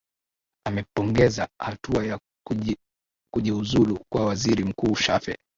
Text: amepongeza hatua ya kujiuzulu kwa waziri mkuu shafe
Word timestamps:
amepongeza 0.67 1.49
hatua 1.59 2.05
ya 2.05 2.19
kujiuzulu 3.33 3.99
kwa 4.11 4.25
waziri 4.25 4.63
mkuu 4.63 4.95
shafe 4.95 5.37